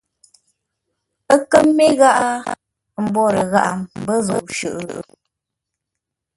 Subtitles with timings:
[1.33, 2.29] Ə́ kə mê gháʼá?
[3.03, 4.95] Mbwórə gháʼa mbə́ zə̂u shʉʼʉ?